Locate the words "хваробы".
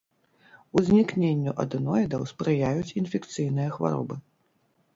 3.77-4.15